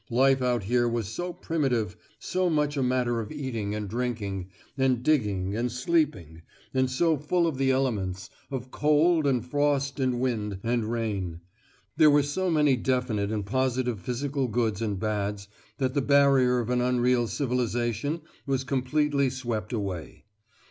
Life 0.09 0.41
out 0.41 0.63
here 0.63 0.89
was 0.89 1.07
so 1.09 1.31
primitive; 1.31 1.95
so 2.17 2.49
much 2.49 2.75
a 2.75 2.81
matter 2.81 3.19
of 3.19 3.31
eating 3.31 3.75
and 3.75 3.87
drinking, 3.87 4.49
and 4.75 5.03
digging, 5.03 5.55
and 5.55 5.71
sleeping, 5.71 6.41
and 6.73 6.89
so 6.89 7.17
full 7.17 7.45
of 7.45 7.59
the 7.59 7.69
elements, 7.69 8.31
of 8.49 8.71
cold, 8.71 9.27
and 9.27 9.45
frost, 9.45 9.99
and 9.99 10.19
wind, 10.19 10.57
and 10.63 10.89
rain; 10.91 11.41
there 11.97 12.09
were 12.09 12.23
so 12.23 12.49
many 12.49 12.75
definite 12.75 13.31
and 13.31 13.45
positive 13.45 13.99
physical 13.99 14.47
goods 14.47 14.81
and 14.81 14.99
bads, 14.99 15.47
that 15.77 15.93
the 15.93 16.01
barrier 16.01 16.57
of 16.59 16.71
an 16.71 16.81
unreal 16.81 17.27
civilisation 17.27 18.21
was 18.47 18.63
completely 18.63 19.29
swept 19.29 19.71
away. 19.71 20.23